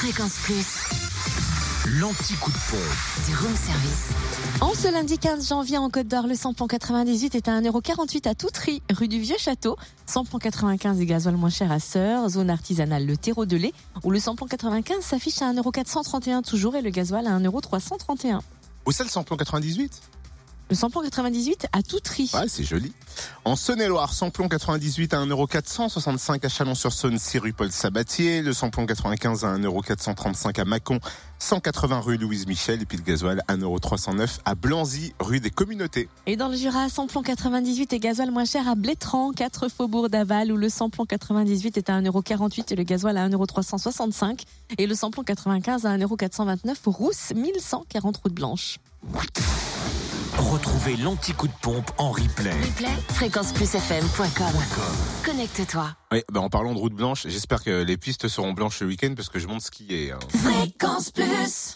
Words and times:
Fréquence 0.00 0.38
Plus, 0.44 0.78
L'anti-coup 2.00 2.50
de 2.50 2.56
pompe. 2.70 3.26
du 3.26 3.36
room 3.36 3.54
service. 3.54 4.08
En 4.62 4.72
ce 4.72 4.90
lundi 4.90 5.18
15 5.18 5.46
janvier 5.46 5.76
en 5.76 5.90
Côte 5.90 6.08
d'Or, 6.08 6.26
le 6.26 6.34
samplon 6.34 6.66
98 6.66 7.34
est 7.34 7.48
à 7.48 7.60
1,48€ 7.60 8.26
à 8.26 8.34
Toutry, 8.34 8.80
rue 8.90 9.08
du 9.08 9.20
Vieux 9.20 9.36
Château. 9.38 9.76
Samplon 10.06 10.38
95 10.38 10.98
et 11.02 11.04
gasoil 11.04 11.36
moins 11.36 11.50
cher 11.50 11.70
à 11.70 11.80
Sœur, 11.80 12.30
zone 12.30 12.48
artisanale 12.48 13.04
le 13.04 13.18
terreau 13.18 13.44
de 13.44 13.58
lait, 13.58 13.74
où 14.02 14.10
le 14.10 14.18
samplon 14.18 14.46
95 14.46 15.04
s'affiche 15.04 15.42
à 15.42 15.52
1,431€ 15.52 16.44
toujours 16.48 16.76
et 16.76 16.80
le 16.80 16.88
gasoil 16.88 17.26
à 17.26 17.38
1,331€. 17.38 18.40
Où 18.86 18.92
c'est 18.92 19.04
le 19.04 19.10
samplon 19.10 19.36
98 19.36 20.00
Le 20.70 20.76
samplon 20.76 21.02
98 21.02 21.66
à 21.72 21.82
Toutry. 21.82 22.30
Ouais, 22.32 22.48
c'est 22.48 22.64
joli. 22.64 22.94
En 23.44 23.56
Saône-et-Loire, 23.56 24.12
samplon 24.12 24.48
98 24.48 25.14
à 25.14 25.24
1,465€ 25.24 26.44
à 26.44 26.48
Chalon-sur-Saône, 26.48 27.18
6 27.18 27.38
rue 27.38 27.52
Paul 27.52 27.70
Sabatier. 27.72 28.42
Le 28.42 28.52
samplon 28.52 28.86
95 28.86 29.44
à 29.44 29.56
1,435€ 29.56 30.60
à 30.60 30.64
Mâcon, 30.64 31.00
180 31.38 32.00
rue 32.00 32.16
Louise 32.16 32.46
Michel. 32.46 32.82
Et 32.82 32.84
puis 32.84 32.98
le 32.98 33.02
gasoil 33.02 33.42
1,309€ 33.48 34.40
à 34.44 34.54
Blanzy, 34.54 35.14
rue 35.18 35.40
des 35.40 35.50
Communautés. 35.50 36.08
Et 36.26 36.36
dans 36.36 36.48
le 36.48 36.56
Jura, 36.56 36.88
samplon 36.88 37.22
98 37.22 37.92
et 37.92 37.98
gasoil 37.98 38.30
moins 38.30 38.44
cher 38.44 38.68
à 38.68 38.74
Blétran, 38.74 39.32
4 39.32 39.68
faubourg 39.68 40.08
d'Aval, 40.08 40.52
où 40.52 40.56
le 40.56 40.68
samplon 40.68 41.06
98 41.06 41.78
est 41.78 41.90
à 41.90 42.00
1,48€ 42.00 42.72
et 42.72 42.76
le 42.76 42.82
gasoil 42.82 43.16
à 43.16 43.28
1,365€. 43.28 44.40
Et 44.78 44.86
le 44.86 44.94
samplon 44.94 45.22
95 45.22 45.86
à 45.86 45.96
1,429€ 45.96 46.74
au 46.86 46.90
Rousse, 46.90 47.32
1140 47.34 48.16
route 48.18 48.34
blanche. 48.34 48.78
Retrouvez 50.40 50.96
l'anti-coup 50.96 51.48
de 51.48 51.52
pompe 51.60 51.90
en 51.98 52.10
replay. 52.12 52.50
Replay, 52.50 52.88
fréquenceplusfm.com. 53.14 54.54
Connecte-toi. 55.24 55.90
Oui, 56.12 56.22
ben 56.32 56.40
en 56.40 56.48
parlant 56.48 56.72
de 56.72 56.78
route 56.78 56.94
blanche, 56.94 57.26
j'espère 57.28 57.62
que 57.62 57.82
les 57.82 57.96
pistes 57.98 58.26
seront 58.26 58.52
blanches 58.52 58.78
ce 58.78 58.84
week-end 58.84 59.12
parce 59.14 59.28
que 59.28 59.38
je 59.38 59.46
monte 59.46 59.60
skier. 59.60 60.12
hein. 60.12 60.18
Fréquence 60.42 61.10
Plus. 61.10 61.68